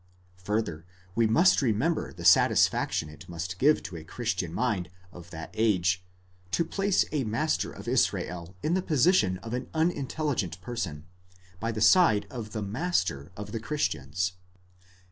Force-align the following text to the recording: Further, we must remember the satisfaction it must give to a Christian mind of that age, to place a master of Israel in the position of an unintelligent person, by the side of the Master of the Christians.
Further, 0.37 0.83
we 1.13 1.27
must 1.27 1.61
remember 1.61 2.11
the 2.11 2.25
satisfaction 2.25 3.07
it 3.07 3.29
must 3.29 3.59
give 3.59 3.83
to 3.83 3.95
a 3.95 4.03
Christian 4.03 4.51
mind 4.51 4.89
of 5.13 5.29
that 5.29 5.51
age, 5.53 6.03
to 6.49 6.65
place 6.65 7.05
a 7.11 7.23
master 7.23 7.71
of 7.71 7.87
Israel 7.87 8.55
in 8.63 8.73
the 8.73 8.81
position 8.81 9.37
of 9.43 9.53
an 9.53 9.69
unintelligent 9.75 10.59
person, 10.59 11.05
by 11.59 11.71
the 11.71 11.81
side 11.81 12.25
of 12.31 12.51
the 12.51 12.63
Master 12.63 13.31
of 13.37 13.51
the 13.51 13.59
Christians. 13.59 14.33